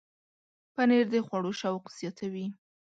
[0.73, 2.47] پنېر د خوړو شوق زیاتوي.